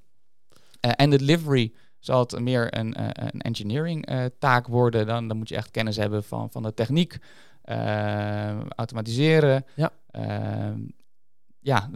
[0.86, 1.72] Uh, en de delivery
[2.08, 5.06] zal het meer een, eh, een engineering taak worden.
[5.06, 7.18] Dan, dan moet je echt kennis hebben van, van de techniek,
[7.62, 9.64] ehm, automatiseren.
[9.74, 9.90] Ja.
[10.10, 10.80] Ehm,
[11.60, 11.90] ja,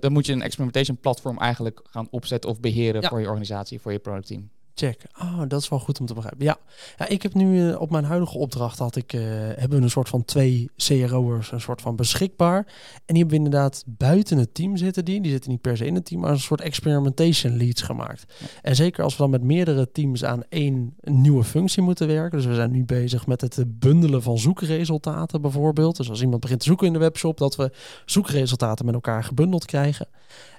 [0.00, 3.92] dan moet je een experimentation platform eigenlijk gaan opzetten of beheren voor je organisatie, voor
[3.92, 4.50] je productteam.
[4.78, 5.02] Check.
[5.20, 6.44] Oh, dat is wel goed om te begrijpen.
[6.44, 6.56] Ja,
[6.96, 9.22] ja ik heb nu uh, op mijn huidige opdracht had ik, uh,
[9.56, 12.58] hebben een soort van twee CRO'ers een soort van beschikbaar.
[12.94, 15.20] En die hebben inderdaad buiten het team zitten die.
[15.20, 18.24] Die zitten niet per se in het team, maar een soort experimentation leads gemaakt.
[18.62, 22.38] En zeker als we dan met meerdere teams aan één nieuwe functie moeten werken.
[22.38, 25.96] Dus we zijn nu bezig met het bundelen van zoekresultaten bijvoorbeeld.
[25.96, 27.72] Dus als iemand begint te zoeken in de webshop, dat we
[28.04, 30.08] zoekresultaten met elkaar gebundeld krijgen.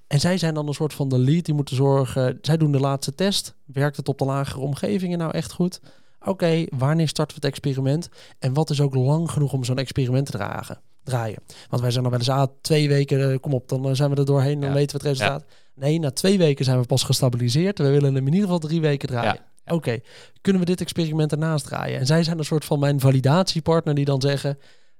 [0.07, 2.37] En zij zijn dan een soort van de lead die moeten zorgen.
[2.41, 3.55] Zij doen de laatste test.
[3.65, 5.79] Werkt het op de lagere omgevingen nou echt goed?
[6.25, 8.09] Oké, wanneer starten we het experiment?
[8.39, 11.43] En wat is ook lang genoeg om zo'n experiment te dragen, draaien?
[11.69, 14.09] Want wij zijn nog wel eens, ah, twee weken, eh, kom op, dan eh, zijn
[14.09, 15.45] we er doorheen, dan weten we het resultaat.
[15.75, 17.77] Nee, na twee weken zijn we pas gestabiliseerd.
[17.77, 19.39] We willen hem in ieder geval drie weken draaien.
[19.65, 19.99] Oké,
[20.41, 21.99] kunnen we dit experiment ernaast draaien?
[21.99, 24.57] En zij zijn een soort van mijn validatiepartner die dan zeggen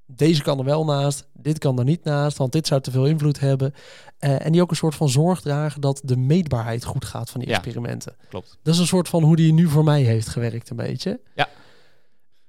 [0.07, 3.05] deze kan er wel naast, dit kan er niet naast, want dit zou te veel
[3.05, 3.73] invloed hebben.
[4.19, 7.39] Uh, en die ook een soort van zorg dragen dat de meetbaarheid goed gaat van
[7.39, 8.15] die experimenten.
[8.29, 8.57] Klopt.
[8.63, 11.19] Dat is een soort van hoe die nu voor mij heeft gewerkt, een beetje.
[11.35, 11.49] Ja.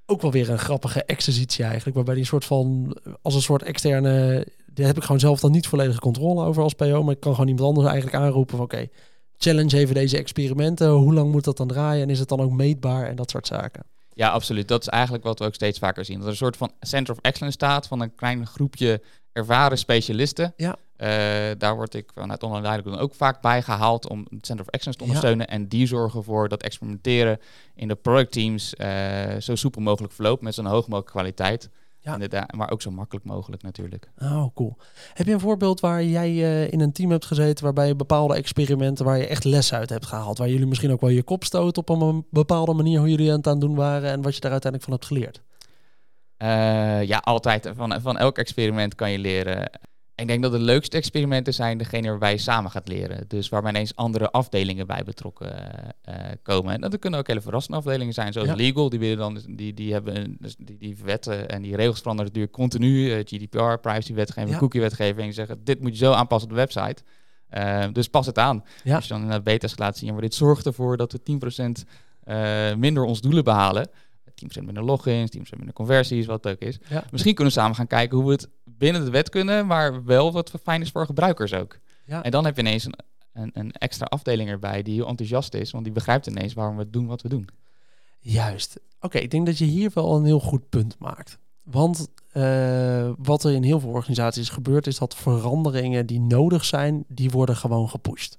[0.06, 3.62] Ook wel weer een grappige exercitie eigenlijk, waarbij die een soort van, als een soort
[3.62, 7.20] externe, daar heb ik gewoon zelf dan niet volledige controle over als PO, maar ik
[7.20, 8.88] kan gewoon iemand anders eigenlijk aanroepen van oké,
[9.36, 12.52] challenge even deze experimenten, hoe lang moet dat dan draaien en is het dan ook
[12.52, 13.82] meetbaar en dat soort zaken.
[14.18, 14.68] Ja, absoluut.
[14.68, 16.16] Dat is eigenlijk wat we ook steeds vaker zien.
[16.16, 19.02] Dat er een soort van center of excellence staat van een klein groepje
[19.32, 20.52] ervaren specialisten.
[20.56, 20.76] Ja.
[20.96, 24.70] Uh, daar word ik vanuit online leiding ook vaak bij gehaald om het Center of
[24.70, 25.48] Excellence te ondersteunen.
[25.48, 27.40] En die zorgen ervoor dat experimenteren
[27.74, 31.70] in de productteams uh, zo soepel mogelijk verloopt met zo'n hoog mogelijke kwaliteit.
[32.16, 32.48] Ja.
[32.56, 34.10] maar ook zo makkelijk mogelijk natuurlijk.
[34.18, 34.76] Oh, cool.
[35.14, 38.34] Heb je een voorbeeld waar jij uh, in een team hebt gezeten waarbij je bepaalde
[38.34, 40.38] experimenten waar je echt les uit hebt gehaald?
[40.38, 43.36] Waar jullie misschien ook wel je kop stoot op een bepaalde manier hoe jullie aan
[43.36, 45.42] het aan doen waren en wat je daar uiteindelijk van hebt geleerd?
[46.38, 47.70] Uh, ja, altijd.
[47.76, 49.70] Van, van elk experiment kan je leren.
[50.20, 53.24] Ik denk dat de leukste experimenten zijn degene waarbij je samen gaat leren.
[53.28, 55.54] Dus waar ineens andere afdelingen bij betrokken
[56.08, 56.74] uh, komen.
[56.74, 58.88] En dat kunnen ook hele verrassende afdelingen zijn, zoals legal.
[58.88, 62.56] Die, willen dan, die, die hebben dus die, die wetten en die regels veranderen natuurlijk
[62.56, 63.14] continu.
[63.14, 64.58] Uh, GDPR, privacy-wetgeving, ja.
[64.58, 65.34] cookie-wetgeving.
[65.34, 67.02] Zeggen, dit moet je zo aanpassen op de website.
[67.92, 68.64] dus pas het aan.
[68.84, 71.20] Als je dan in de beta laat zien, maar dit zorgt ervoor dat we
[72.74, 73.88] 10% minder ons doelen behalen.
[74.44, 76.78] 10% minder logins, 10% minder conversies, wat het ook is.
[77.10, 80.32] Misschien kunnen we samen gaan kijken hoe we het binnen de wet kunnen, maar wel
[80.32, 81.78] wat fijn is voor gebruikers ook.
[82.04, 82.22] Ja.
[82.22, 82.94] En dan heb je ineens een,
[83.32, 86.90] een, een, extra afdeling erbij die heel enthousiast is, want die begrijpt ineens waarom we
[86.90, 87.48] doen wat we doen.
[88.18, 88.80] Juist.
[89.00, 91.38] Oké, ik denk dat je hier wel een heel goed punt maakt.
[91.62, 97.04] Want uh, wat er in heel veel organisaties gebeurt, is dat veranderingen die nodig zijn,
[97.08, 98.38] die worden gewoon gepusht.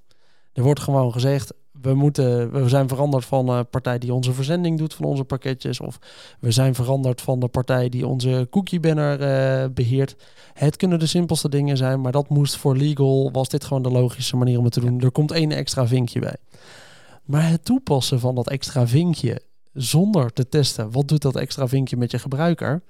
[0.59, 4.77] Er wordt gewoon gezegd, we, moeten, we zijn veranderd van de partij die onze verzending
[4.77, 5.79] doet van onze pakketjes.
[5.79, 5.99] Of
[6.39, 10.15] we zijn veranderd van de partij die onze cookie banner uh, beheert.
[10.53, 13.89] Het kunnen de simpelste dingen zijn, maar dat moest voor legal, was dit gewoon de
[13.89, 15.01] logische manier om het te doen.
[15.01, 16.37] Er komt één extra vinkje bij.
[17.23, 19.41] Maar het toepassen van dat extra vinkje
[19.73, 22.83] zonder te testen, wat doet dat extra vinkje met je gebruiker,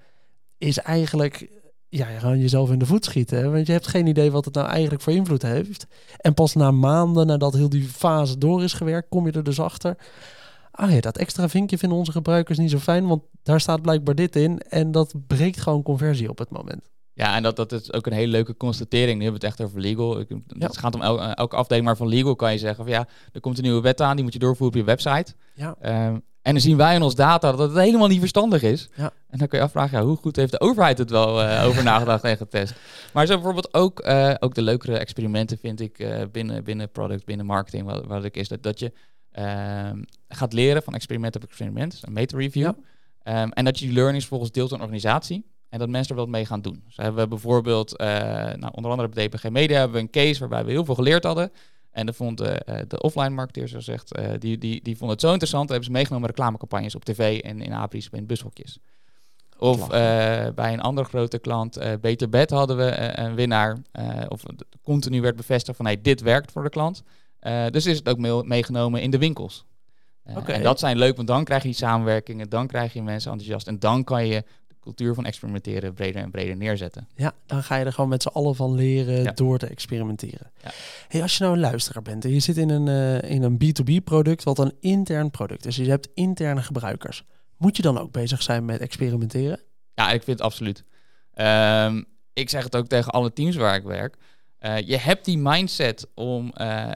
[0.58, 1.50] is eigenlijk
[1.90, 3.52] ja, gewoon jezelf in de voet schieten.
[3.52, 5.88] Want je hebt geen idee wat het nou eigenlijk voor invloed heeft.
[6.18, 9.60] En pas na maanden, nadat heel die fase door is gewerkt, kom je er dus
[9.60, 9.98] achter.
[10.72, 14.16] Ah ja, dat extra vinkje vinden onze gebruikers niet zo fijn, want daar staat blijkbaar
[14.16, 14.60] dit in.
[14.60, 16.90] En dat breekt gewoon conversie op het moment.
[17.14, 19.18] Ja, en dat, dat is ook een hele leuke constatering.
[19.18, 20.24] Nu hebben we het echt over legal.
[20.48, 23.58] Het gaat om elke afdeling, maar van legal kan je zeggen van ja, er komt
[23.58, 25.34] een nieuwe wet aan, die moet je doorvoeren op je website.
[25.54, 25.76] Ja.
[25.82, 26.18] Ehm,
[26.50, 28.90] en dan zien wij in ons data dat het helemaal niet verstandig is.
[28.96, 29.12] Ja.
[29.30, 31.84] En dan kun je afvragen, ja, hoe goed heeft de overheid het wel uh, over
[31.84, 32.74] nagedacht en getest?
[33.14, 37.26] Maar zo bijvoorbeeld ook, uh, ook de leukere experimenten vind ik uh, binnen, binnen product,
[37.26, 38.94] binnen marketing, wat, wat ik is, dat, dat je
[39.32, 42.72] ehm, gaat leren van experiment op experiment, dus een meta-review.
[43.24, 45.46] Ehm, en dat je die learnings volgens deelt aan een organisatie.
[45.70, 46.82] En dat mensen er wat mee gaan doen.
[46.86, 50.66] Dus hebben we bijvoorbeeld, nou, onder andere bij DPG Media hebben we een case waarbij
[50.66, 51.52] we heel veel geleerd hadden.
[51.92, 55.12] En dan vond de, uh, de offline marketeer, zo zegt, uh, die, die, die vond
[55.12, 55.70] het zo interessant.
[55.70, 58.80] hebben ze meegenomen reclamecampagnes op tv en in APRI's in bushokjes.
[59.58, 63.78] Of bij een andere grote klant, Beter Bed, hadden we een winnaar.
[64.28, 64.44] of
[64.84, 67.04] continu werd bevestigd van, hey, dit werkt voor de klant.
[67.72, 69.66] dus is het ook meegenomen in de winkels.
[70.36, 70.56] Okay.
[70.56, 73.68] En dat zijn leuk, want dan krijg je samenwerkingen, dan krijg je mensen enthousiast.
[73.68, 74.44] En dan kan je
[74.80, 77.08] cultuur van experimenteren breder en breder neerzetten.
[77.16, 80.52] Ja, dan ga je er gewoon met z'n allen van leren door te experimenteren.
[80.64, 80.72] Ja.
[81.08, 83.58] Hey, als je nou een luisteraar bent en je zit in een, uh, in een
[83.58, 87.24] B2B product, wat een intern product is, dus je hebt interne gebruikers.
[87.58, 89.60] Moet je dan ook bezig zijn met experimenteren?
[89.94, 90.84] Ja, ik vind het absoluut.
[91.36, 94.16] Um, ik zeg het ook tegen alle teams waar ik werk.
[94.62, 96.92] Uh, je hebt die mindset om uh,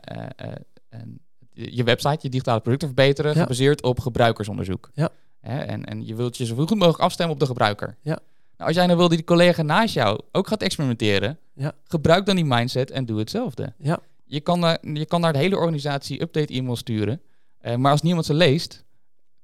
[1.53, 4.89] je website, je digitale producten verbeteren, gebaseerd op gebruikersonderzoek.
[4.93, 5.09] Ja.
[5.43, 5.59] Hè?
[5.59, 7.97] En, en je wilt je zo goed mogelijk afstemmen op de gebruiker.
[8.01, 8.19] Ja.
[8.57, 11.71] Nou, als jij nou wil dat die collega naast jou ook gaat experimenteren, ja.
[11.83, 13.73] gebruik dan die mindset en doe hetzelfde.
[13.77, 13.99] Ja.
[14.25, 17.21] Je, kan naar, je kan naar de hele organisatie update-e-mail sturen,
[17.61, 18.83] uh, maar als niemand ze leest,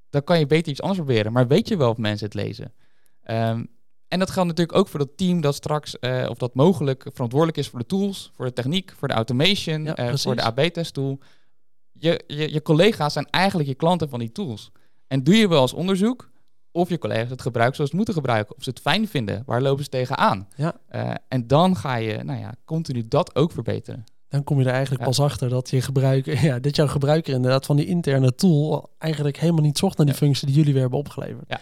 [0.09, 1.31] dan kan je beter iets anders proberen.
[1.31, 2.73] Maar weet je wel of mensen het lezen?
[3.29, 3.67] Um,
[4.07, 7.57] en dat geldt natuurlijk ook voor dat team dat straks, uh, of dat mogelijk verantwoordelijk
[7.57, 10.93] is voor de tools, voor de techniek, voor de automation, ja, uh, voor de AB-test
[10.93, 11.19] tool.
[11.91, 14.71] Je, je, je collega's zijn eigenlijk je klanten van die tools.
[15.10, 16.30] En doe je wel als onderzoek
[16.72, 18.56] of je collega's het gebruiken zoals ze het moeten gebruiken.
[18.56, 19.43] Of ze het fijn vinden.
[19.45, 20.48] Waar lopen ze tegenaan?
[20.56, 20.76] Ja.
[20.91, 24.04] Uh, en dan ga je nou ja, continu dat ook verbeteren.
[24.28, 27.65] Dan kom je er eigenlijk pas achter dat je gebruiker, ja, dat jouw gebruiker inderdaad
[27.65, 31.00] van die interne tool eigenlijk helemaal niet zocht naar die functie die jullie weer hebben
[31.00, 31.45] opgeleverd.
[31.48, 31.60] Ja.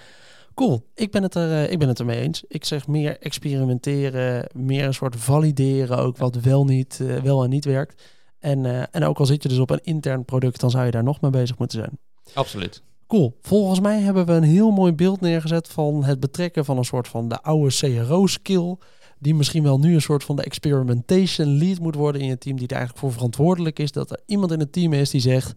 [0.54, 2.44] Cool, ik ben, het er, uh, ik ben het ermee eens.
[2.48, 7.50] Ik zeg meer experimenteren, meer een soort valideren ook wat wel, niet, uh, wel en
[7.50, 8.04] niet werkt.
[8.40, 11.04] En, en ook al zit je dus op een intern product, dan zou je daar
[11.04, 12.00] nog mee bezig moeten zijn.
[12.34, 12.84] Absoluut.
[13.08, 13.38] Cool.
[13.42, 17.08] Volgens mij hebben we een heel mooi beeld neergezet van het betrekken van een soort
[17.08, 18.76] van de oude CRO-skill.
[19.20, 22.58] Die misschien wel nu een soort van de experimentation lead moet worden in je team.
[22.58, 23.92] Die er eigenlijk voor verantwoordelijk is.
[23.92, 25.54] Dat er iemand in het team is die zegt: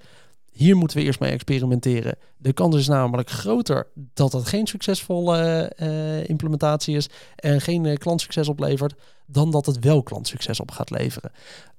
[0.50, 2.16] hier moeten we eerst mee experimenteren.
[2.36, 7.96] De kans is namelijk groter dat het geen succesvolle uh, implementatie is en geen uh,
[7.96, 8.94] klantsucces oplevert,
[9.26, 11.32] dan dat het wel klantsucces op gaat leveren.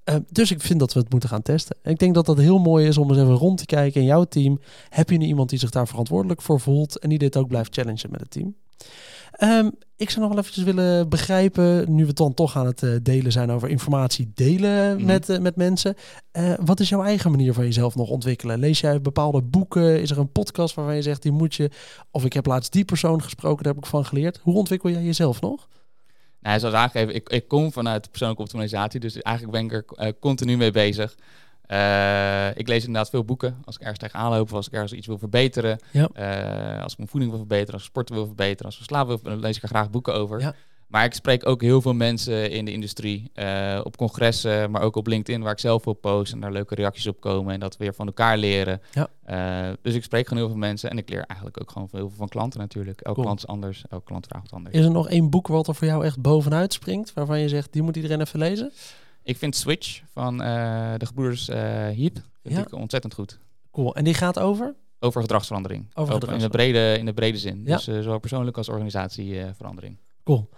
[0.09, 1.75] Uh, dus ik vind dat we het moeten gaan testen.
[1.81, 4.07] En ik denk dat dat heel mooi is om eens even rond te kijken in
[4.07, 4.59] jouw team.
[4.89, 7.73] Heb je nu iemand die zich daar verantwoordelijk voor voelt en die dit ook blijft
[7.73, 8.55] challengen met het team?
[9.43, 12.95] Um, ik zou nog wel eventjes willen begrijpen, nu we dan toch aan het uh,
[13.03, 15.05] delen zijn over informatie delen mm.
[15.05, 15.95] met, uh, met mensen.
[16.33, 18.59] Uh, wat is jouw eigen manier van jezelf nog ontwikkelen?
[18.59, 20.01] Lees jij bepaalde boeken?
[20.01, 21.71] Is er een podcast waarvan je zegt, die moet je...
[22.11, 24.39] Of ik heb laatst die persoon gesproken, daar heb ik van geleerd.
[24.43, 25.67] Hoe ontwikkel jij jezelf nog?
[26.41, 30.57] Nou, zoals aangegeven, ik, ik kom vanuit persoonlijke optimalisatie, dus eigenlijk ben ik er continu
[30.57, 31.15] mee bezig.
[31.67, 33.57] Uh, ik lees inderdaad veel boeken.
[33.65, 35.79] Als ik ergens tegenaan loop, of als ik ergens iets wil verbeteren.
[35.91, 36.09] Ja.
[36.15, 39.07] Uh, als ik mijn voeding wil verbeteren, als ik sporten wil verbeteren, als ik slaap
[39.07, 40.39] wil, dan lees ik er graag boeken over.
[40.39, 40.55] Ja.
[40.91, 44.95] Maar ik spreek ook heel veel mensen in de industrie, uh, op congressen, maar ook
[44.95, 47.77] op LinkedIn, waar ik zelf op post en daar leuke reacties op komen en dat
[47.77, 48.81] we weer van elkaar leren.
[48.91, 49.75] Ja.
[49.81, 52.17] dus ik spreek gewoon heel veel mensen en ik leer eigenlijk ook gewoon heel veel
[52.17, 53.01] van klanten natuurlijk.
[53.01, 54.75] Elke klant is anders, elke klant vraagt anders.
[54.75, 57.73] Is er nog één boek wat er voor jou echt bovenuit springt, waarvan je zegt,
[57.73, 58.71] die moet iedereen even lezen?
[59.23, 63.39] Ik vind Switch van uh, de gebroeders Heap vind ik ontzettend goed.
[63.71, 63.95] Cool.
[63.95, 64.75] En die gaat over?
[64.99, 65.85] Over gedragsverandering.
[65.93, 66.43] Over, gedragsverandering.
[66.43, 67.61] In, de brede, in de brede zin.
[67.65, 67.75] Ja.
[67.75, 69.97] Dus zowel persoonlijk als organisatieverandering.
[70.23, 70.49] Cool.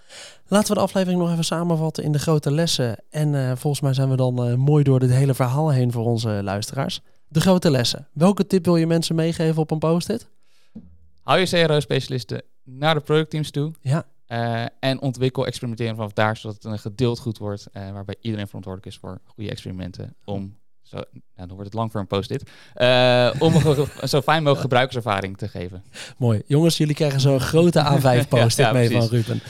[0.48, 2.98] Laten we de aflevering nog even samenvatten in de grote lessen.
[3.10, 7.02] En volgens mij zijn we dan mooi door dit hele verhaal heen voor onze luisteraars.
[7.28, 8.08] De grote lessen.
[8.14, 10.30] Welke tip wil je mensen meegeven op een post-it?
[11.22, 13.72] Hou je CRO-specialisten naar de productteams toe.
[13.82, 14.06] Ja.
[14.28, 18.94] Uh, en ontwikkel experimenteren vanaf daar, zodat het een gedeeld goed wordt, waarbij iedereen verantwoordelijk
[18.94, 20.16] is voor goede experimenten.
[20.26, 20.58] Om,
[20.94, 21.04] zo,
[21.36, 25.38] nou, dan wordt het lang voor een post-it, uh, om een zo fijn mogelijk gebruikerservaring
[25.38, 25.84] te geven.
[26.18, 26.42] Mooi.
[26.46, 29.42] Jongens, jullie krijgen zo'n grote A5 post-it mee van Ruben.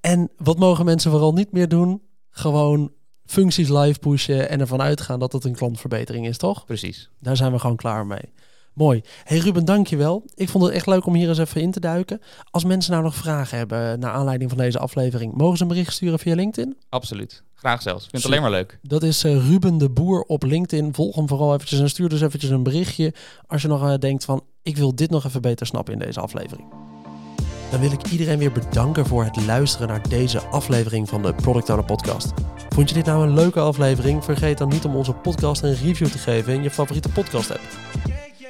[0.00, 2.02] En wat mogen mensen vooral niet meer doen?
[2.30, 2.92] Gewoon
[3.24, 6.64] functies live pushen en ervan uitgaan dat het een klantverbetering is, toch?
[6.64, 7.10] Precies.
[7.20, 8.32] Daar zijn we gewoon klaar mee.
[8.76, 9.02] Mooi.
[9.24, 10.24] Hey Ruben, dankjewel.
[10.34, 12.20] Ik vond het echt leuk om hier eens even in te duiken.
[12.50, 15.92] Als mensen nou nog vragen hebben naar aanleiding van deze aflevering, mogen ze een bericht
[15.92, 16.76] sturen via LinkedIn?
[16.88, 17.42] Absoluut.
[17.54, 18.04] Graag zelfs.
[18.04, 18.78] Ik vind het alleen maar leuk.
[18.82, 20.94] Dat is uh, Ruben de Boer op LinkedIn.
[20.94, 23.14] Volg hem vooral eventjes en stuur dus eventjes een berichtje
[23.46, 26.20] als je nog uh, denkt van ik wil dit nog even beter snappen in deze
[26.20, 26.68] aflevering.
[27.70, 31.68] Dan wil ik iedereen weer bedanken voor het luisteren naar deze aflevering van de Product
[31.70, 32.32] Owner Podcast.
[32.68, 34.24] Vond je dit nou een leuke aflevering?
[34.24, 37.60] Vergeet dan niet om onze podcast een review te geven in je favoriete podcast app.